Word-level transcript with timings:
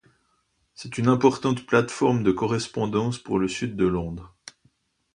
C'est 0.73 0.97
une 0.97 1.07
importante 1.09 1.63
plate-forme 1.67 2.23
de 2.23 2.31
correspondance 2.31 3.19
pour 3.19 3.37
le 3.37 3.47
Sud 3.47 3.75
de 3.75 3.85
Londres. 3.85 4.35